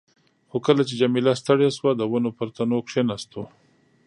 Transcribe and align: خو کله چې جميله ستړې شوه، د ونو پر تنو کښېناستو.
خو 0.49 0.57
کله 0.67 0.81
چې 0.87 0.93
جميله 1.01 1.31
ستړې 1.41 1.69
شوه، 1.77 1.91
د 1.95 2.01
ونو 2.11 2.29
پر 2.37 2.47
تنو 2.55 2.77
کښېناستو. 2.87 3.41